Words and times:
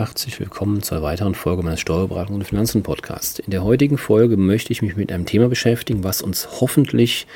Herzlich 0.00 0.40
willkommen 0.40 0.82
zur 0.82 1.02
weiteren 1.02 1.34
Folge 1.34 1.62
meines 1.62 1.80
Steuerberatung 1.80 2.36
und 2.36 2.44
Finanzen 2.44 2.82
Podcasts. 2.82 3.38
In 3.38 3.50
der 3.50 3.62
heutigen 3.62 3.98
Folge 3.98 4.38
möchte 4.38 4.72
ich 4.72 4.80
mich 4.80 4.96
mit 4.96 5.12
einem 5.12 5.26
Thema 5.26 5.50
beschäftigen, 5.50 6.04
was 6.04 6.22
uns 6.22 6.48
hoffentlich 6.62 7.26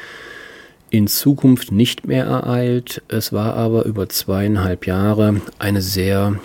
in 0.88 1.06
Zukunft 1.06 1.72
nicht 1.72 2.06
mehr 2.06 2.24
ereilt. 2.24 3.02
Es 3.08 3.34
war 3.34 3.54
aber 3.54 3.84
über 3.84 4.08
zweieinhalb 4.08 4.86
Jahre 4.86 5.42
eine 5.58 5.82
sehr 5.82 6.40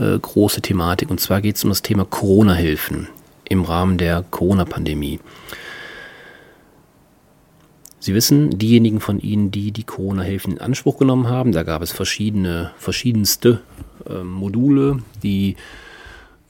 äh, 0.00 0.18
große 0.18 0.62
Thematik 0.62 1.10
und 1.10 1.20
zwar 1.20 1.42
geht 1.42 1.56
es 1.56 1.64
um 1.64 1.68
das 1.68 1.82
Thema 1.82 2.06
Corona-Hilfen 2.06 3.08
im 3.44 3.62
Rahmen 3.62 3.98
der 3.98 4.24
Corona-Pandemie. 4.30 5.20
Sie 8.00 8.14
wissen, 8.14 8.58
diejenigen 8.58 9.00
von 9.00 9.20
Ihnen, 9.20 9.50
die 9.50 9.70
die 9.70 9.84
Corona-Hilfen 9.84 10.54
in 10.54 10.60
Anspruch 10.62 10.96
genommen 10.96 11.28
haben, 11.28 11.52
da 11.52 11.62
gab 11.62 11.82
es 11.82 11.92
verschiedene, 11.92 12.70
verschiedenste 12.78 13.60
äh, 14.08 14.22
Module, 14.22 14.98
die 15.22 15.56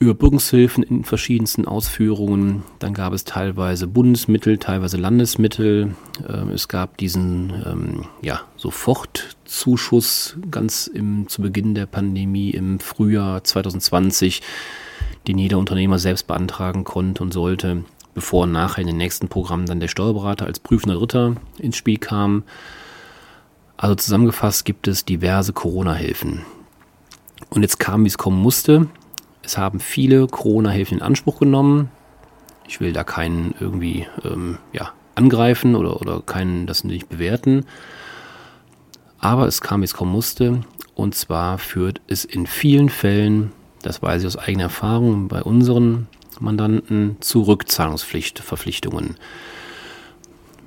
Überbrückungshilfen 0.00 0.84
in 0.84 1.04
verschiedensten 1.04 1.66
Ausführungen. 1.66 2.62
Dann 2.78 2.94
gab 2.94 3.12
es 3.12 3.24
teilweise 3.24 3.88
Bundesmittel, 3.88 4.58
teilweise 4.58 4.96
Landesmittel. 4.96 5.96
Ähm, 6.28 6.50
es 6.50 6.68
gab 6.68 6.96
diesen 6.98 7.52
ähm, 7.66 8.04
ja, 8.22 8.42
Sofortzuschuss 8.56 10.36
ganz 10.50 10.86
im, 10.86 11.28
zu 11.28 11.42
Beginn 11.42 11.74
der 11.74 11.86
Pandemie 11.86 12.50
im 12.50 12.78
Frühjahr 12.78 13.42
2020, 13.42 14.40
den 15.26 15.38
jeder 15.38 15.58
Unternehmer 15.58 15.98
selbst 15.98 16.28
beantragen 16.28 16.84
konnte 16.84 17.22
und 17.22 17.32
sollte 17.32 17.84
bevor 18.14 18.46
nachher 18.46 18.82
in 18.82 18.88
den 18.88 18.96
nächsten 18.96 19.28
Programmen 19.28 19.66
dann 19.66 19.80
der 19.80 19.88
Steuerberater 19.88 20.46
als 20.46 20.58
prüfender 20.58 20.98
Dritter 20.98 21.36
ins 21.58 21.76
Spiel 21.76 21.98
kam. 21.98 22.44
Also 23.76 23.94
zusammengefasst 23.94 24.64
gibt 24.64 24.88
es 24.88 25.04
diverse 25.04 25.52
Corona-Hilfen. 25.52 26.42
Und 27.50 27.62
jetzt 27.62 27.78
kam, 27.78 28.04
wie 28.04 28.08
es 28.08 28.18
kommen 28.18 28.40
musste. 28.40 28.88
Es 29.42 29.56
haben 29.56 29.80
viele 29.80 30.26
Corona-Hilfen 30.26 30.98
in 30.98 31.02
Anspruch 31.02 31.38
genommen. 31.38 31.90
Ich 32.66 32.80
will 32.80 32.92
da 32.92 33.04
keinen 33.04 33.54
irgendwie 33.58 34.06
ähm, 34.24 34.58
ja, 34.72 34.92
angreifen 35.14 35.74
oder, 35.74 36.00
oder 36.00 36.20
keinen 36.20 36.66
das 36.66 36.84
nicht 36.84 37.08
bewerten. 37.08 37.64
Aber 39.18 39.46
es 39.46 39.60
kam, 39.60 39.80
wie 39.80 39.86
es 39.86 39.94
kommen 39.94 40.12
musste. 40.12 40.60
Und 40.94 41.14
zwar 41.14 41.58
führt 41.58 42.00
es 42.08 42.24
in 42.24 42.46
vielen 42.46 42.88
Fällen, 42.88 43.52
das 43.82 44.02
weiß 44.02 44.22
ich 44.22 44.26
aus 44.26 44.36
eigener 44.36 44.64
Erfahrung 44.64 45.28
bei 45.28 45.42
unseren 45.42 46.08
Mandanten 46.40 47.16
zu 47.20 47.42
Rückzahlungspflichtverpflichtungen. 47.42 49.16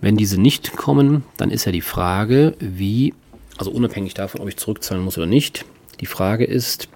Wenn 0.02 0.18
diese 0.18 0.42
nicht 0.42 0.76
kommen, 0.76 1.24
dann 1.38 1.52
ist 1.52 1.66
ja 1.66 1.72
die 1.72 1.82
Frage, 1.82 2.56
wie, 2.60 3.14
also 3.58 3.72
unabhängig 3.72 4.14
davon, 4.14 4.42
ob 4.42 4.48
ich 4.48 4.58
zurückzahlen 4.58 5.04
muss 5.04 5.18
oder 5.18 5.28
nicht, 5.28 5.66
die 6.02 6.06
Frage 6.06 6.46
ist, 6.46 6.90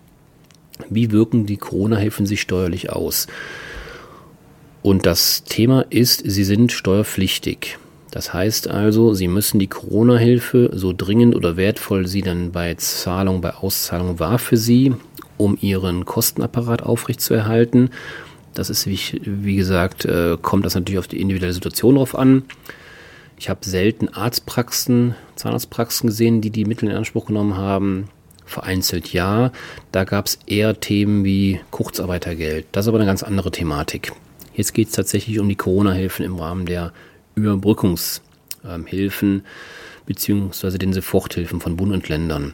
wie 0.90 1.12
wirken 1.12 1.46
die 1.46 1.58
Corona-Hilfen 1.58 2.26
sich 2.26 2.42
steuerlich 2.42 2.90
aus? 2.90 3.28
Und 4.82 5.06
das 5.06 5.44
Thema 5.44 5.86
ist, 5.90 6.24
sie 6.26 6.44
sind 6.44 6.72
steuerpflichtig. 6.72 7.78
Das 8.12 8.34
heißt 8.34 8.70
also, 8.70 9.14
Sie 9.14 9.28
müssen 9.28 9.60
die 9.60 9.68
Corona-Hilfe, 9.68 10.70
so 10.74 10.94
dringend 10.96 11.36
oder 11.36 11.58
wertvoll 11.58 12.08
sie 12.08 12.22
dann 12.22 12.52
bei 12.52 12.74
Zahlung, 12.76 13.42
bei 13.42 13.54
Auszahlung 13.56 14.20
war 14.20 14.40
für 14.40 14.56
Sie, 14.56 14.94
um 15.38 15.58
Ihren 15.60 16.06
Kostenapparat 16.06 16.82
aufrechtzuerhalten, 16.82 17.90
das 18.56 18.70
ist, 18.70 18.88
wie, 18.88 18.98
wie 19.26 19.58
gesagt, 19.58 20.06
äh, 20.06 20.38
kommt 20.42 20.66
das 20.66 20.76
natürlich 20.76 20.98
auf 20.98 21.08
die 21.08 21.20
individuelle 21.22 21.54
Situation 21.54 21.96
drauf 21.96 22.16
an. 22.16 22.44
Ich 23.38 23.50
habe 23.50 23.60
selten 23.64 24.08
Arztpraxen, 24.08 25.14
Zahnarztpraxen 25.36 26.08
gesehen, 26.08 26.40
die 26.40 26.50
die 26.50 26.66
Mittel 26.66 26.90
in 26.90 26.96
Anspruch 26.96 27.28
genommen 27.28 27.58
haben. 27.58 28.08
Vereinzelt 28.46 29.12
ja. 29.12 29.52
Da 29.92 30.04
gab 30.04 30.28
es 30.28 30.40
eher 30.46 30.80
Themen 30.80 31.24
wie 31.24 31.60
Kurzarbeitergeld. 31.72 32.68
Das 32.72 32.86
ist 32.86 32.90
aber 32.90 33.00
eine 33.00 33.08
ganz 33.08 33.24
andere 33.24 33.52
Thematik. 33.52 34.12
Jetzt 34.54 34.74
geht 34.74 34.90
es 34.90 34.94
tatsächlich 34.94 35.40
um 35.40 35.50
die 35.50 35.56
Corona-Hilfen 35.56 36.24
im 36.26 36.36
Rahmen 36.36 36.66
der 36.66 36.94
Überbrückungshilfen 37.36 39.30
ähm, 39.34 39.44
beziehungsweise 40.06 40.78
den 40.78 40.94
Soforthilfen 40.94 41.60
von 41.60 41.76
Bund 41.76 41.92
und 41.92 42.08
Ländern. 42.08 42.54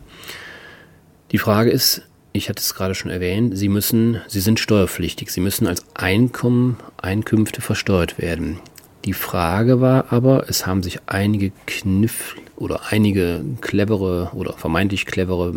Die 1.32 1.38
Frage 1.38 1.70
ist, 1.70 2.02
ich 2.34 2.50
hatte 2.50 2.62
es 2.62 2.74
gerade 2.74 2.96
schon 2.96 3.12
erwähnt, 3.12 3.58
Sie 3.58 3.70
müssen, 3.70 4.22
Sie 4.28 4.40
sind 4.40 4.60
steuerpflichtig, 4.60 5.32
Sie 5.32 5.42
müssen 5.42 5.68
als 5.68 5.86
Einkommen, 5.94 6.78
Einkünfte 6.98 7.62
versteuert 7.62 8.18
werden. 8.20 8.60
Die 9.06 9.14
Frage 9.14 9.82
war 9.82 10.14
aber, 10.14 10.48
es 10.48 10.68
haben 10.68 10.84
sich 10.84 11.00
einige 11.08 11.52
Kniff 11.66 12.36
oder 12.56 12.92
einige 12.92 13.44
clevere 13.62 14.32
oder 14.36 14.54
vermeintlich 14.54 15.08
clevere 15.08 15.52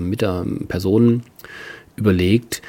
Personen 0.67 1.25
überlegt, 1.97 2.63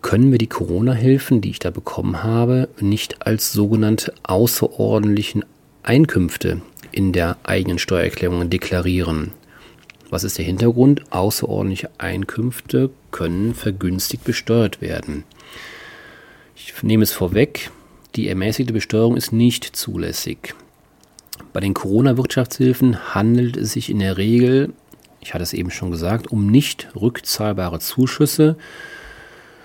können 0.00 0.32
wir 0.32 0.38
die 0.38 0.48
Corona-Hilfen, 0.48 1.40
die 1.40 1.50
ich 1.50 1.58
da 1.58 1.70
bekommen 1.70 2.22
habe, 2.22 2.68
nicht 2.80 3.26
als 3.26 3.52
sogenannte 3.52 4.14
außerordentlichen 4.22 5.44
Einkünfte 5.82 6.62
in 6.90 7.12
der 7.12 7.36
eigenen 7.44 7.78
Steuererklärung 7.78 8.48
deklarieren. 8.50 9.32
Was 10.10 10.24
ist 10.24 10.38
der 10.38 10.44
Hintergrund? 10.44 11.04
Außerordentliche 11.10 11.90
Einkünfte 11.98 12.90
können 13.10 13.54
vergünstigt 13.54 14.24
besteuert 14.24 14.80
werden. 14.80 15.24
Ich 16.56 16.82
nehme 16.82 17.02
es 17.02 17.12
vorweg, 17.12 17.70
die 18.14 18.28
ermäßigte 18.28 18.72
Besteuerung 18.72 19.16
ist 19.16 19.32
nicht 19.32 19.64
zulässig. 19.64 20.54
Bei 21.52 21.60
den 21.60 21.74
Corona-Wirtschaftshilfen 21.74 23.14
handelt 23.14 23.56
es 23.56 23.72
sich 23.72 23.90
in 23.90 23.98
der 23.98 24.16
Regel, 24.16 24.72
ich 25.20 25.34
hatte 25.34 25.42
es 25.42 25.52
eben 25.52 25.70
schon 25.70 25.90
gesagt, 25.90 26.30
um 26.30 26.46
nicht 26.48 26.88
rückzahlbare 26.94 27.78
Zuschüsse, 27.78 28.56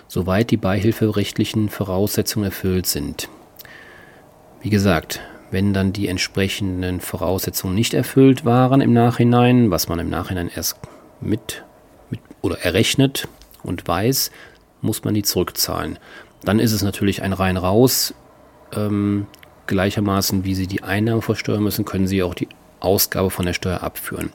soweit 0.07 0.51
die 0.51 0.57
beihilferechtlichen 0.57 1.69
Voraussetzungen 1.69 2.45
erfüllt 2.45 2.85
sind. 2.85 3.29
Wie 4.61 4.69
gesagt, 4.69 5.21
wenn 5.51 5.73
dann 5.73 5.93
die 5.93 6.07
entsprechenden 6.07 6.99
Voraussetzungen 6.99 7.75
nicht 7.75 7.93
erfüllt 7.93 8.45
waren 8.45 8.81
im 8.81 8.93
Nachhinein, 8.93 9.71
was 9.71 9.87
man 9.87 9.99
im 9.99 10.09
Nachhinein 10.09 10.49
erst 10.53 10.77
mit, 11.21 11.63
mit 12.09 12.19
oder 12.41 12.59
errechnet 12.59 13.27
und 13.63 13.87
weiß, 13.87 14.31
muss 14.81 15.03
man 15.03 15.13
die 15.13 15.23
zurückzahlen. 15.23 15.99
Dann 16.43 16.59
ist 16.59 16.71
es 16.71 16.83
natürlich 16.83 17.21
ein 17.21 17.33
rein 17.33 17.57
raus. 17.57 18.13
Ähm, 18.73 19.27
gleichermaßen 19.67 20.43
wie 20.45 20.55
Sie 20.55 20.67
die 20.67 20.83
Einnahmen 20.83 21.21
versteuern 21.21 21.63
müssen, 21.63 21.85
können 21.85 22.07
Sie 22.07 22.23
auch 22.23 22.33
die 22.33 22.47
Ausgabe 22.79 23.29
von 23.29 23.45
der 23.45 23.53
Steuer 23.53 23.81
abführen. 23.83 24.29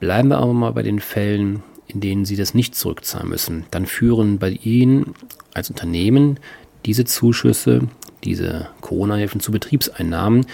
Bleiben 0.00 0.28
wir 0.28 0.38
aber 0.38 0.52
mal 0.52 0.72
bei 0.72 0.82
den 0.82 1.00
Fällen, 1.00 1.62
in 1.86 2.00
denen 2.00 2.24
Sie 2.24 2.36
das 2.36 2.54
nicht 2.54 2.74
zurückzahlen 2.74 3.28
müssen. 3.28 3.66
Dann 3.70 3.86
führen 3.86 4.38
bei 4.38 4.50
Ihnen 4.50 5.14
als 5.54 5.70
Unternehmen 5.70 6.40
diese 6.84 7.04
Zuschüsse 7.04 7.88
diese 8.24 8.68
Corona-Hilfen 8.80 9.40
zu 9.40 9.52
Betriebseinnahmen, 9.52 10.46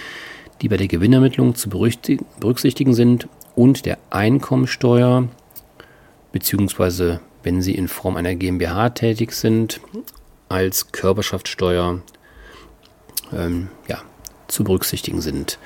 die 0.61 0.69
bei 0.69 0.77
der 0.77 0.87
Gewinnermittlung 0.87 1.55
zu 1.55 1.69
berücksichtigen 1.69 2.93
sind 2.93 3.27
und 3.55 3.85
der 3.85 3.97
Einkommensteuer, 4.09 5.27
beziehungsweise 6.31 7.21
wenn 7.43 7.61
sie 7.61 7.75
in 7.75 7.87
Form 7.87 8.17
einer 8.17 8.35
GmbH 8.35 8.89
tätig 8.89 9.31
sind, 9.31 9.79
als 10.49 10.91
Körperschaftssteuer 10.91 12.01
ähm, 13.33 13.69
ja, 13.87 14.01
zu 14.47 14.63
berücksichtigen 14.63 15.21
sind. 15.21 15.59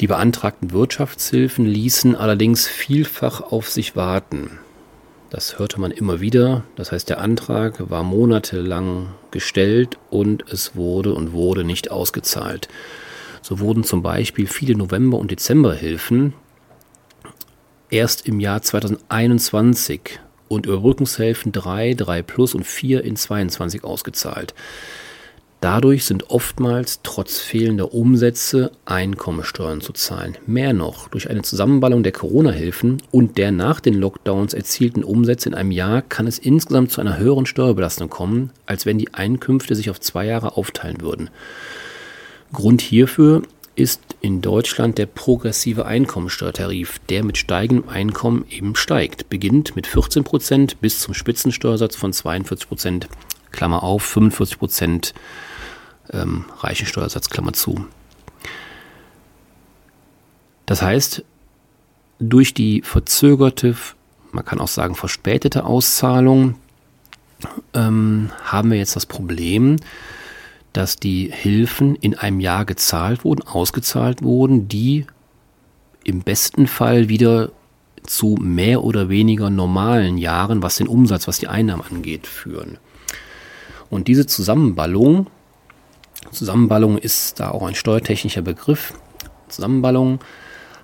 Die 0.00 0.06
beantragten 0.06 0.72
Wirtschaftshilfen 0.72 1.64
ließen 1.64 2.16
allerdings 2.16 2.66
vielfach 2.66 3.40
auf 3.40 3.70
sich 3.70 3.94
warten. 3.94 4.58
Das 5.30 5.58
hörte 5.58 5.80
man 5.80 5.90
immer 5.90 6.20
wieder. 6.20 6.64
Das 6.76 6.92
heißt, 6.92 7.08
der 7.08 7.20
Antrag 7.20 7.90
war 7.90 8.02
monatelang 8.02 9.08
gestellt 9.30 9.98
und 10.10 10.44
es 10.50 10.76
wurde 10.76 11.14
und 11.14 11.32
wurde 11.32 11.64
nicht 11.64 11.90
ausgezahlt. 11.90 12.68
So 13.42 13.60
wurden 13.60 13.84
zum 13.84 14.02
Beispiel 14.02 14.46
viele 14.46 14.76
November- 14.76 15.18
und 15.18 15.30
Dezemberhilfen 15.30 16.34
erst 17.90 18.26
im 18.26 18.40
Jahr 18.40 18.62
2021 18.62 20.18
und 20.48 20.66
Überbrückungshilfen 20.66 21.52
3, 21.52 21.94
3 21.94 22.22
Plus 22.22 22.54
und 22.54 22.64
4 22.64 23.04
in 23.04 23.16
22 23.16 23.84
ausgezahlt. 23.84 24.54
Dadurch 25.64 26.04
sind 26.04 26.28
oftmals 26.28 27.00
trotz 27.02 27.38
fehlender 27.38 27.94
Umsätze 27.94 28.70
Einkommensteuern 28.84 29.80
zu 29.80 29.94
zahlen. 29.94 30.36
Mehr 30.46 30.74
noch, 30.74 31.08
durch 31.08 31.30
eine 31.30 31.40
Zusammenballung 31.40 32.02
der 32.02 32.12
Corona-Hilfen 32.12 33.00
und 33.10 33.38
der 33.38 33.50
nach 33.50 33.80
den 33.80 33.94
Lockdowns 33.94 34.52
erzielten 34.52 35.02
Umsätze 35.02 35.48
in 35.48 35.54
einem 35.54 35.70
Jahr 35.70 36.02
kann 36.02 36.26
es 36.26 36.38
insgesamt 36.38 36.90
zu 36.90 37.00
einer 37.00 37.16
höheren 37.16 37.46
Steuerbelastung 37.46 38.10
kommen, 38.10 38.50
als 38.66 38.84
wenn 38.84 38.98
die 38.98 39.14
Einkünfte 39.14 39.74
sich 39.74 39.88
auf 39.88 39.98
zwei 40.00 40.26
Jahre 40.26 40.58
aufteilen 40.58 41.00
würden. 41.00 41.30
Grund 42.52 42.82
hierfür 42.82 43.40
ist 43.74 44.02
in 44.20 44.42
Deutschland 44.42 44.98
der 44.98 45.06
progressive 45.06 45.86
Einkommensteuertarif, 45.86 46.98
der 47.08 47.24
mit 47.24 47.38
steigendem 47.38 47.88
Einkommen 47.88 48.44
eben 48.50 48.76
steigt, 48.76 49.30
beginnt 49.30 49.76
mit 49.76 49.86
14% 49.86 50.74
bis 50.82 51.00
zum 51.00 51.14
Spitzensteuersatz 51.14 51.96
von 51.96 52.12
42%, 52.12 53.06
Klammer 53.50 53.82
auf, 53.82 54.14
45% 54.14 55.14
ähm, 56.12 56.44
Reichensteuersatz, 56.58 57.30
Klammer 57.30 57.52
zu. 57.52 57.86
Das 60.66 60.82
heißt, 60.82 61.24
durch 62.18 62.54
die 62.54 62.82
verzögerte 62.82 63.74
man 64.34 64.44
kann 64.44 64.60
auch 64.60 64.68
sagen 64.68 64.94
verspätete 64.94 65.64
Auszahlung, 65.64 66.56
ähm, 67.72 68.30
haben 68.42 68.70
wir 68.70 68.78
jetzt 68.78 68.96
das 68.96 69.06
Problem, 69.06 69.76
dass 70.72 70.96
die 70.96 71.30
Hilfen 71.32 71.94
in 71.94 72.16
einem 72.16 72.40
Jahr 72.40 72.64
gezahlt 72.64 73.24
wurden, 73.24 73.46
ausgezahlt 73.46 74.22
wurden, 74.22 74.66
die 74.66 75.06
im 76.02 76.22
besten 76.22 76.66
Fall 76.66 77.08
wieder 77.08 77.52
zu 78.02 78.36
mehr 78.40 78.82
oder 78.82 79.08
weniger 79.08 79.50
normalen 79.50 80.18
Jahren, 80.18 80.62
was 80.62 80.76
den 80.76 80.88
Umsatz, 80.88 81.28
was 81.28 81.38
die 81.38 81.48
Einnahmen 81.48 81.84
angeht, 81.88 82.26
führen. 82.26 82.78
Und 83.88 84.08
diese 84.08 84.26
Zusammenballung, 84.26 85.28
Zusammenballung 86.30 86.98
ist 86.98 87.40
da 87.40 87.50
auch 87.50 87.62
ein 87.66 87.74
steuertechnischer 87.74 88.42
Begriff, 88.42 88.94
Zusammenballung 89.48 90.20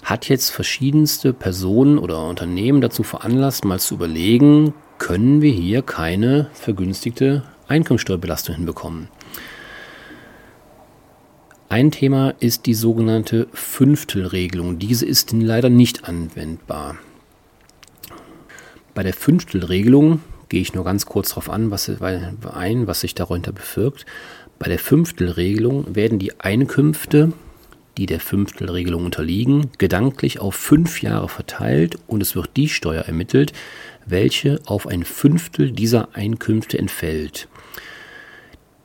hat 0.03 0.29
jetzt 0.29 0.50
verschiedenste 0.50 1.32
Personen 1.32 1.99
oder 1.99 2.27
Unternehmen 2.27 2.81
dazu 2.81 3.03
veranlasst, 3.03 3.65
mal 3.65 3.81
zu 3.81 3.94
überlegen, 3.94 4.75
können 4.99 5.43
wir 5.43 5.53
hier 5.53 5.82
keine 5.82 6.49
vergünstigte 6.53 7.43
Einkommensteuerbelastung 7.69 8.56
hinbekommen. 8.56 9.09
Ein 11.69 11.93
Thema 11.93 12.35
ist 12.41 12.67
die 12.67 12.75
sogenannte 12.75 13.47
Fünftelregelung. 13.53 14.79
Diese 14.79 15.06
ist 15.06 15.32
leider 15.32 15.71
nicht 15.71 16.09
anwendbar. 16.09 16.97
Bei 18.93 19.05
der 19.05 19.15
Fünftelregelung 19.15 20.21
gehe 20.49 20.61
ich 20.61 20.75
nur 20.75 20.85
ganz 20.85 21.06
kurz 21.06 21.29
darauf 21.29 21.49
an, 21.49 21.71
was, 21.71 21.88
ein, 21.88 22.87
was 22.88 23.00
sich 23.00 23.15
darunter 23.15 23.53
befirkt. 23.53 24.05
Bei 24.61 24.69
der 24.69 24.79
Fünftelregelung 24.79 25.97
werden 25.97 26.21
die 26.21 26.39
Einkünfte 26.39 27.33
die 28.01 28.07
der 28.07 28.21
Fünftelregelung 28.21 29.05
unterliegen, 29.05 29.71
gedanklich 29.77 30.41
auf 30.41 30.55
fünf 30.55 31.03
Jahre 31.03 31.29
verteilt 31.29 31.99
und 32.07 32.23
es 32.23 32.35
wird 32.35 32.57
die 32.57 32.71
Steuer 32.71 33.03
ermittelt, 33.03 33.53
welche 34.07 34.59
auf 34.65 34.87
ein 34.87 35.05
Fünftel 35.05 35.71
dieser 35.71 36.15
Einkünfte 36.15 36.79
entfällt. 36.79 37.47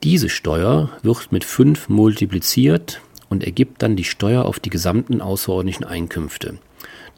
Diese 0.04 0.27
Steuer 0.27 0.89
wird 1.01 1.31
mit 1.31 1.45
fünf 1.45 1.88
multipliziert 1.88 3.00
und 3.30 3.44
ergibt 3.45 3.81
dann 3.81 3.95
die 3.95 4.04
Steuer 4.04 4.44
auf 4.44 4.60
die 4.60 4.69
gesamten 4.69 5.21
außerordentlichen 5.21 5.86
Einkünfte. 5.86 6.60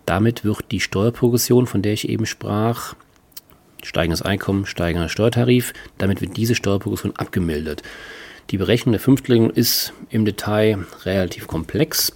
Damit 0.06 0.46
wird 0.46 0.72
die 0.72 0.80
Steuerprogression, 0.80 1.66
von 1.66 1.82
der 1.82 1.94
ich 1.94 2.08
eben 2.08 2.28
sprach, 2.28 2.96
steigendes 3.84 4.22
Einkommen, 4.22 4.68
steigender 4.68 5.10
Steuertarif, 5.10 5.74
damit 5.98 6.22
wird 6.22 6.38
diese 6.38 6.54
Steuerprogression 6.54 7.16
abgemildert. 7.16 7.82
Die 8.50 8.58
Berechnung 8.58 8.94
der 8.94 9.02
Fünftlinge 9.02 9.50
ist 9.50 9.92
im 10.10 10.24
Detail 10.24 10.86
relativ 11.04 11.48
komplex, 11.48 12.14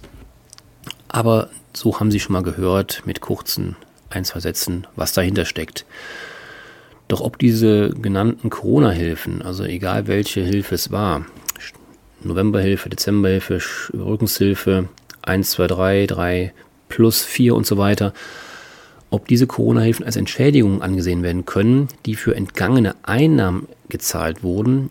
aber 1.08 1.50
so 1.74 2.00
haben 2.00 2.10
Sie 2.10 2.20
schon 2.20 2.32
mal 2.32 2.42
gehört 2.42 3.02
mit 3.04 3.20
kurzen 3.20 3.76
ein, 4.08 4.24
zwei 4.24 4.40
Sätzen, 4.40 4.86
was 4.96 5.12
dahinter 5.12 5.44
steckt. 5.44 5.84
Doch 7.06 7.20
ob 7.20 7.38
diese 7.38 7.90
genannten 7.90 8.48
Corona-Hilfen, 8.48 9.42
also 9.42 9.64
egal 9.64 10.06
welche 10.06 10.40
Hilfe 10.40 10.74
es 10.74 10.90
war, 10.90 11.26
Novemberhilfe, 12.22 12.88
Dezemberhilfe, 12.88 13.60
Rückenshilfe, 13.92 14.88
1, 15.20 15.50
2, 15.50 15.66
3, 15.66 16.06
3 16.06 16.52
plus 16.88 17.24
4 17.24 17.54
und 17.54 17.66
so 17.66 17.76
weiter, 17.76 18.14
ob 19.10 19.28
diese 19.28 19.46
Corona-Hilfen 19.46 20.06
als 20.06 20.16
Entschädigungen 20.16 20.80
angesehen 20.80 21.22
werden 21.22 21.44
können, 21.44 21.88
die 22.06 22.14
für 22.14 22.34
entgangene 22.34 22.94
Einnahmen 23.02 23.68
gezahlt 23.90 24.42
wurden, 24.42 24.88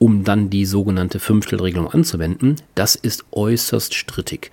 um 0.00 0.24
dann 0.24 0.48
die 0.48 0.64
sogenannte 0.64 1.20
Fünftelregelung 1.20 1.86
anzuwenden, 1.86 2.56
das 2.74 2.94
ist 2.94 3.26
äußerst 3.32 3.94
strittig. 3.94 4.50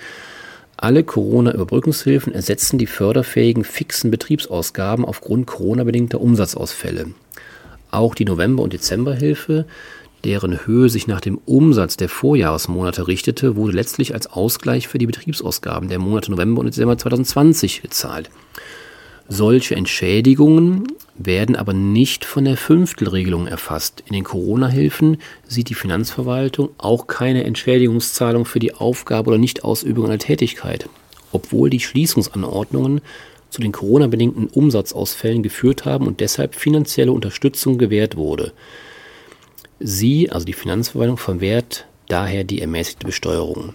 Alle 0.76 1.06
Corona-Überbrückungshilfen 1.06 2.34
ersetzen 2.34 2.78
die 2.78 2.86
förderfähigen 2.86 3.64
fixen 3.64 4.12
Betriebsausgaben 4.12 5.06
aufgrund 5.06 5.48
Corona-bedingter 5.48 6.20
Umsatzausfälle. 6.20 7.08
Auch 7.92 8.14
die 8.14 8.26
November- 8.26 8.62
und 8.62 8.74
Dezemberhilfe, 8.74 9.66
deren 10.26 10.68
Höhe 10.68 10.90
sich 10.90 11.08
nach 11.08 11.22
dem 11.22 11.40
Umsatz 11.46 11.96
der 11.96 12.10
Vorjahresmonate 12.10 13.08
richtete, 13.08 13.56
wurde 13.56 13.72
letztlich 13.72 14.14
als 14.14 14.28
Ausgleich 14.28 14.90
für 14.90 14.98
die 14.98 15.08
Betriebsausgaben 15.08 15.88
der 15.88 16.00
Monate 16.00 16.30
November 16.30 16.60
und 16.60 16.66
Dezember 16.66 16.98
2020 16.98 17.84
gezahlt. 17.84 18.30
Solche 19.30 19.76
Entschädigungen 19.76 20.88
werden 21.16 21.56
aber 21.58 21.74
nicht 21.74 22.24
von 22.24 22.46
der 22.46 22.56
Fünftelregelung 22.56 23.48
erfasst. 23.48 24.04
In 24.06 24.14
den 24.14 24.24
Corona-Hilfen 24.24 25.18
sieht 25.46 25.70
die 25.70 25.74
Finanzverwaltung 25.74 26.70
auch 26.78 27.08
keine 27.08 27.44
Entschädigungszahlung 27.44 28.46
für 28.46 28.60
die 28.60 28.74
Aufgabe 28.74 29.30
oder 29.30 29.38
Nichtausübung 29.38 30.06
einer 30.06 30.18
Tätigkeit, 30.18 30.88
obwohl 31.34 31.70
die 31.70 31.82
Schließungsanordnungen 31.82 33.02
zu 33.50 33.62
den 33.62 33.74
Corona-bedingten 33.74 34.48
Umsatzausfällen 34.48 35.44
geführt 35.44 35.84
haben 35.84 36.08
und 36.08 36.22
deshalb 36.22 36.56
finanzielle 36.56 37.12
Unterstützung 37.12 37.78
gewährt 37.78 38.16
wurde. 38.16 38.54
Sie, 39.80 40.30
also 40.30 40.46
die 40.46 40.54
Finanzverwaltung, 40.54 41.18
verwehrt 41.18 41.86
daher 42.08 42.44
die 42.44 42.62
ermäßigte 42.62 43.06
Besteuerung. 43.06 43.74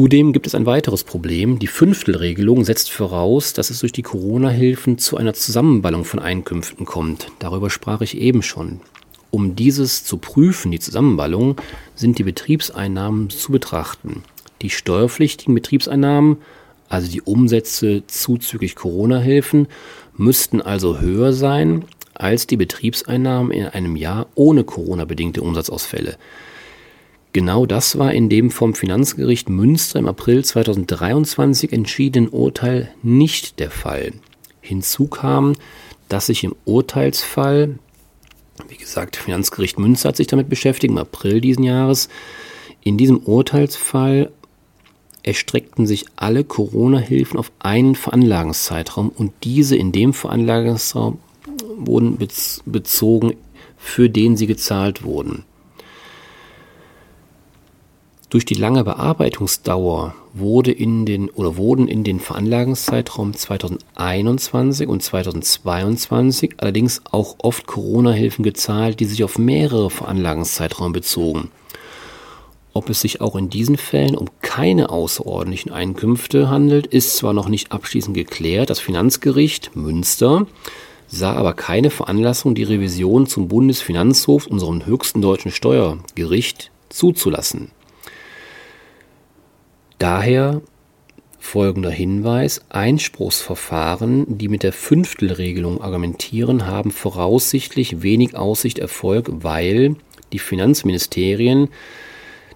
Zudem 0.00 0.32
gibt 0.32 0.46
es 0.46 0.54
ein 0.54 0.64
weiteres 0.64 1.04
Problem. 1.04 1.58
Die 1.58 1.66
Fünftelregelung 1.66 2.64
setzt 2.64 2.90
voraus, 2.90 3.52
dass 3.52 3.68
es 3.68 3.80
durch 3.80 3.92
die 3.92 4.00
Corona-Hilfen 4.00 4.96
zu 4.96 5.18
einer 5.18 5.34
Zusammenballung 5.34 6.06
von 6.06 6.20
Einkünften 6.20 6.86
kommt. 6.86 7.26
Darüber 7.38 7.68
sprach 7.68 8.00
ich 8.00 8.16
eben 8.16 8.42
schon. 8.42 8.80
Um 9.30 9.56
dieses 9.56 10.02
zu 10.04 10.16
prüfen, 10.16 10.70
die 10.72 10.80
Zusammenballung, 10.80 11.56
sind 11.94 12.18
die 12.18 12.22
Betriebseinnahmen 12.22 13.28
zu 13.28 13.52
betrachten. 13.52 14.22
Die 14.62 14.70
steuerpflichtigen 14.70 15.54
Betriebseinnahmen, 15.54 16.38
also 16.88 17.12
die 17.12 17.20
Umsätze 17.20 18.02
zuzüglich 18.06 18.76
Corona-Hilfen, 18.76 19.68
müssten 20.16 20.62
also 20.62 20.98
höher 20.98 21.34
sein 21.34 21.84
als 22.14 22.46
die 22.46 22.56
Betriebseinnahmen 22.56 23.52
in 23.52 23.66
einem 23.66 23.96
Jahr 23.96 24.28
ohne 24.34 24.64
Corona-bedingte 24.64 25.42
Umsatzausfälle. 25.42 26.16
Genau 27.32 27.64
das 27.64 27.96
war 27.96 28.12
in 28.12 28.28
dem 28.28 28.50
vom 28.50 28.74
Finanzgericht 28.74 29.48
Münster 29.48 30.00
im 30.00 30.08
April 30.08 30.44
2023 30.44 31.72
entschiedenen 31.72 32.28
Urteil 32.28 32.90
nicht 33.04 33.60
der 33.60 33.70
Fall. 33.70 34.12
Hinzu 34.60 35.06
kam, 35.06 35.54
dass 36.08 36.26
sich 36.26 36.42
im 36.42 36.56
Urteilsfall, 36.64 37.78
wie 38.68 38.76
gesagt, 38.76 39.14
Finanzgericht 39.14 39.78
Münster 39.78 40.08
hat 40.08 40.16
sich 40.16 40.26
damit 40.26 40.48
beschäftigt, 40.48 40.90
im 40.90 40.98
April 40.98 41.40
diesen 41.40 41.62
Jahres, 41.62 42.08
in 42.82 42.98
diesem 42.98 43.18
Urteilsfall 43.18 44.32
erstreckten 45.22 45.86
sich 45.86 46.06
alle 46.16 46.42
Corona-Hilfen 46.42 47.38
auf 47.38 47.52
einen 47.60 47.94
Veranlagungszeitraum 47.94 49.08
und 49.10 49.32
diese 49.44 49.76
in 49.76 49.92
dem 49.92 50.14
Veranlagungszeitraum 50.14 51.18
wurden 51.76 52.18
bezogen, 52.66 53.34
für 53.76 54.10
den 54.10 54.36
sie 54.36 54.48
gezahlt 54.48 55.04
wurden. 55.04 55.44
Durch 58.30 58.44
die 58.44 58.54
lange 58.54 58.84
Bearbeitungsdauer 58.84 60.14
wurde 60.34 60.70
in 60.70 61.04
den 61.04 61.30
oder 61.30 61.56
wurden 61.56 61.88
in 61.88 62.04
den 62.04 62.20
Veranlagungszeitraum 62.20 63.34
2021 63.34 64.86
und 64.86 65.02
2022 65.02 66.54
allerdings 66.58 67.02
auch 67.10 67.34
oft 67.38 67.66
Corona-Hilfen 67.66 68.44
gezahlt, 68.44 69.00
die 69.00 69.06
sich 69.06 69.24
auf 69.24 69.36
mehrere 69.36 69.90
Veranlagungszeiträume 69.90 70.92
bezogen. 70.92 71.50
Ob 72.72 72.88
es 72.88 73.00
sich 73.00 73.20
auch 73.20 73.34
in 73.34 73.50
diesen 73.50 73.76
Fällen 73.76 74.16
um 74.16 74.28
keine 74.42 74.90
außerordentlichen 74.90 75.72
Einkünfte 75.72 76.48
handelt, 76.48 76.86
ist 76.86 77.16
zwar 77.16 77.32
noch 77.32 77.48
nicht 77.48 77.72
abschließend 77.72 78.16
geklärt. 78.16 78.70
Das 78.70 78.78
Finanzgericht 78.78 79.74
Münster 79.74 80.46
sah 81.08 81.32
aber 81.32 81.54
keine 81.54 81.90
Veranlassung, 81.90 82.54
die 82.54 82.62
Revision 82.62 83.26
zum 83.26 83.48
Bundesfinanzhof, 83.48 84.46
unserem 84.46 84.86
höchsten 84.86 85.20
deutschen 85.20 85.50
Steuergericht, 85.50 86.70
zuzulassen. 86.90 87.72
Daher 90.00 90.62
folgender 91.38 91.90
Hinweis, 91.90 92.62
Einspruchsverfahren, 92.70 94.38
die 94.38 94.48
mit 94.48 94.62
der 94.62 94.72
Fünftelregelung 94.72 95.82
argumentieren, 95.82 96.66
haben 96.66 96.90
voraussichtlich 96.90 98.00
wenig 98.00 98.34
Aussicht 98.34 98.78
Erfolg, 98.78 99.28
weil 99.30 99.96
die 100.32 100.38
Finanzministerien 100.38 101.68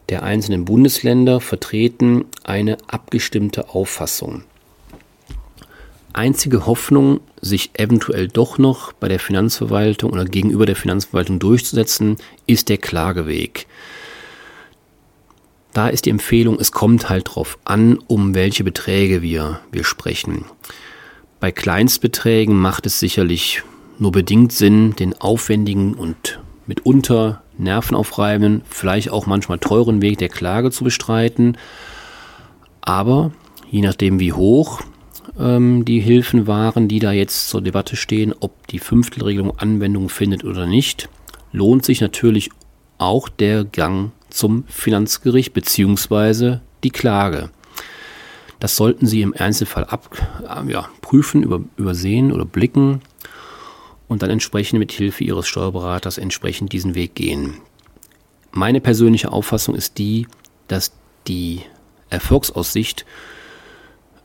der 0.08 0.22
einzelnen 0.22 0.64
Bundesländer 0.64 1.38
vertreten 1.38 2.24
eine 2.44 2.78
abgestimmte 2.86 3.68
Auffassung. 3.68 4.44
Einzige 6.14 6.64
Hoffnung, 6.64 7.20
sich 7.42 7.72
eventuell 7.74 8.28
doch 8.28 8.56
noch 8.56 8.94
bei 8.94 9.08
der 9.08 9.20
Finanzverwaltung 9.20 10.12
oder 10.12 10.24
gegenüber 10.24 10.64
der 10.64 10.76
Finanzverwaltung 10.76 11.40
durchzusetzen, 11.40 12.16
ist 12.46 12.70
der 12.70 12.78
Klageweg. 12.78 13.66
Da 15.74 15.88
ist 15.88 16.06
die 16.06 16.10
Empfehlung, 16.10 16.58
es 16.60 16.70
kommt 16.70 17.08
halt 17.08 17.34
drauf 17.34 17.58
an, 17.64 17.98
um 18.06 18.36
welche 18.36 18.62
Beträge 18.62 19.22
wir, 19.22 19.58
wir 19.72 19.82
sprechen. 19.82 20.44
Bei 21.40 21.50
Kleinstbeträgen 21.50 22.56
macht 22.56 22.86
es 22.86 23.00
sicherlich 23.00 23.62
nur 23.98 24.12
bedingt 24.12 24.52
Sinn, 24.52 24.94
den 24.94 25.20
aufwendigen 25.20 25.94
und 25.94 26.38
mitunter 26.66 27.42
nervenaufreibenden, 27.58 28.62
vielleicht 28.70 29.10
auch 29.10 29.26
manchmal 29.26 29.58
teuren 29.58 30.00
Weg 30.00 30.18
der 30.18 30.28
Klage 30.28 30.70
zu 30.70 30.84
bestreiten. 30.84 31.58
Aber 32.80 33.32
je 33.68 33.80
nachdem 33.80 34.20
wie 34.20 34.32
hoch, 34.32 34.80
ähm, 35.36 35.84
die 35.84 35.98
Hilfen 35.98 36.46
waren, 36.46 36.86
die 36.86 37.00
da 37.00 37.10
jetzt 37.10 37.48
zur 37.48 37.62
Debatte 37.62 37.96
stehen, 37.96 38.32
ob 38.38 38.68
die 38.68 38.78
Fünftelregelung 38.78 39.58
Anwendung 39.58 40.08
findet 40.08 40.44
oder 40.44 40.66
nicht, 40.66 41.08
lohnt 41.50 41.84
sich 41.84 42.00
natürlich 42.00 42.50
auch 42.98 43.28
der 43.28 43.64
Gang 43.64 44.12
zum 44.34 44.64
Finanzgericht 44.66 45.54
bzw. 45.54 46.58
die 46.82 46.90
Klage. 46.90 47.50
Das 48.58 48.76
sollten 48.76 49.06
Sie 49.06 49.22
im 49.22 49.34
Einzelfall 49.36 49.84
ab, 49.84 50.16
äh, 50.42 50.70
ja, 50.72 50.88
prüfen, 51.00 51.42
über, 51.42 51.60
übersehen 51.76 52.32
oder 52.32 52.44
blicken 52.44 53.00
und 54.08 54.22
dann 54.22 54.30
entsprechend 54.30 54.78
mit 54.78 54.92
Hilfe 54.92 55.24
Ihres 55.24 55.46
Steuerberaters 55.46 56.18
entsprechend 56.18 56.72
diesen 56.72 56.94
Weg 56.94 57.14
gehen. 57.14 57.58
Meine 58.52 58.80
persönliche 58.80 59.32
Auffassung 59.32 59.74
ist 59.74 59.98
die, 59.98 60.26
dass 60.68 60.92
die 61.26 61.60
Erfolgsaussicht, 62.10 63.04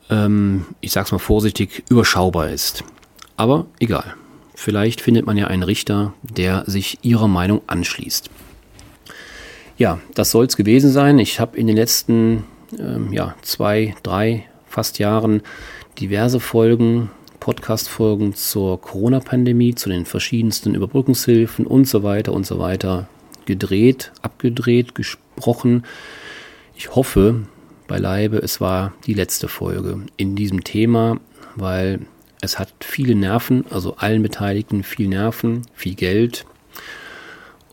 ähm, 0.09 0.65
ich 0.81 0.91
sage 0.91 1.05
es 1.05 1.11
mal 1.11 1.19
vorsichtig, 1.19 1.83
überschaubar 1.89 2.49
ist. 2.49 2.83
Aber 3.37 3.67
egal. 3.79 4.15
Vielleicht 4.55 4.99
findet 5.01 5.25
man 5.25 5.37
ja 5.37 5.47
einen 5.47 5.63
Richter, 5.63 6.13
der 6.21 6.63
sich 6.67 6.99
Ihrer 7.01 7.29
Meinung 7.29 7.61
anschließt. 7.67 8.29
Ja, 9.79 9.98
das 10.13 10.31
soll 10.31 10.45
es 10.45 10.57
gewesen 10.57 10.91
sein. 10.91 11.19
Ich 11.19 11.39
habe 11.39 11.57
in 11.57 11.65
den 11.65 11.77
letzten 11.77 12.43
ähm, 12.77 13.13
ja, 13.13 13.33
zwei, 13.41 13.95
drei, 14.03 14.45
fast 14.67 15.00
Jahren 15.00 15.41
diverse 15.98 16.41
Folgen, 16.41 17.09
Podcast-Folgen 17.39 18.36
zur 18.36 18.81
Corona-Pandemie, 18.81 19.75
zu 19.75 19.88
den 19.88 20.03
verschiedensten 20.03 20.75
Überbrückungshilfen 20.75 21.65
und 21.65 21.88
so 21.88 22.03
weiter 22.03 22.33
und 22.33 22.45
so 22.45 22.59
weiter 22.59 23.07
gedreht, 23.45 24.12
abgedreht, 24.21 24.95
gesprochen. 24.95 25.86
Ich 26.75 26.93
hoffe 26.93 27.48
beileibe, 27.88 28.36
es 28.39 28.59
war 28.59 28.91
die 29.05 29.13
letzte 29.13 29.48
Folge 29.48 30.01
in 30.17 30.36
diesem 30.36 30.65
Thema, 30.65 31.21
weil 31.55 32.01
es 32.41 32.59
hat 32.59 32.74
viele 32.81 33.15
Nerven, 33.15 33.63
also 33.69 33.95
allen 33.95 34.24
Beteiligten 34.24 34.83
viel 34.83 35.07
Nerven, 35.07 35.62
viel 35.74 35.95
Geld 35.95 36.45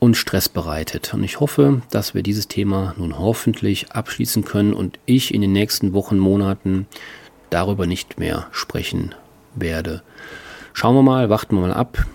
und 0.06 0.16
Stress 0.16 0.48
bereitet. 0.48 1.12
Und 1.12 1.24
ich 1.24 1.40
hoffe, 1.40 1.82
dass 1.90 2.14
wir 2.14 2.22
dieses 2.22 2.46
Thema 2.46 2.94
nun 2.96 3.18
hoffentlich 3.18 3.90
abschließen 3.90 4.44
können 4.44 4.72
und 4.72 5.00
ich 5.04 5.34
in 5.34 5.40
den 5.40 5.52
nächsten 5.52 5.92
Wochen, 5.92 6.16
Monaten 6.16 6.86
darüber 7.50 7.86
nicht 7.86 8.18
mehr 8.18 8.46
sprechen 8.52 9.14
werde. 9.56 10.02
Schauen 10.74 10.94
wir 10.94 11.02
mal, 11.02 11.28
warten 11.28 11.56
wir 11.56 11.62
mal 11.62 11.74
ab. 11.74 12.06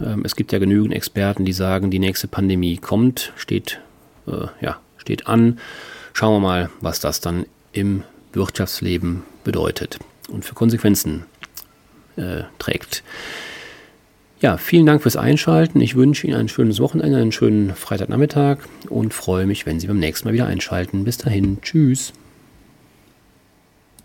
Ähm, 0.00 0.22
es 0.24 0.36
gibt 0.36 0.52
ja 0.52 0.60
genügend 0.60 0.94
Experten, 0.94 1.44
die 1.44 1.52
sagen, 1.52 1.90
die 1.90 1.98
nächste 1.98 2.28
Pandemie 2.28 2.76
kommt, 2.76 3.32
steht, 3.36 3.80
äh, 4.28 4.46
ja, 4.60 4.78
steht 4.96 5.26
an. 5.26 5.58
Schauen 6.12 6.34
wir 6.34 6.40
mal, 6.40 6.70
was 6.80 7.00
das 7.00 7.20
dann 7.20 7.46
im 7.72 8.04
Wirtschaftsleben 8.32 9.24
bedeutet 9.42 9.98
und 10.28 10.44
für 10.44 10.54
Konsequenzen 10.54 11.24
äh, 12.16 12.42
trägt. 12.60 13.02
Ja, 14.40 14.56
vielen 14.56 14.86
Dank 14.86 15.02
fürs 15.02 15.16
Einschalten. 15.16 15.82
Ich 15.82 15.96
wünsche 15.96 16.26
Ihnen 16.26 16.36
ein 16.36 16.48
schönes 16.48 16.80
Wochenende, 16.80 17.18
einen 17.18 17.30
schönen 17.30 17.74
Freitagnachmittag 17.74 18.58
und 18.88 19.12
freue 19.12 19.44
mich, 19.44 19.66
wenn 19.66 19.78
Sie 19.78 19.86
beim 19.86 19.98
nächsten 19.98 20.26
Mal 20.26 20.32
wieder 20.32 20.46
einschalten. 20.46 21.04
Bis 21.04 21.18
dahin, 21.18 21.58
tschüss. 21.60 22.14